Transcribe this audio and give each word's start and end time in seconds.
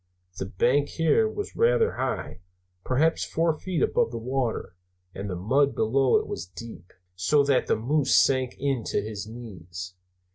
The 0.39 0.47
bank 0.47 0.89
here 0.89 1.29
was 1.29 1.55
rather 1.55 1.91
high, 1.93 2.39
perhaps 2.83 3.23
four 3.23 3.59
feet 3.59 3.83
above 3.83 4.09
the 4.09 4.17
water, 4.17 4.75
and 5.13 5.29
the 5.29 5.35
mud 5.35 5.75
below 5.75 6.17
it 6.17 6.25
was 6.25 6.47
deep, 6.47 6.91
so 7.15 7.43
that 7.43 7.67
the 7.67 7.75
moose 7.75 8.15
sank 8.15 8.55
in 8.57 8.83
to 8.85 8.99
his 9.03 9.27
knees. 9.27 9.93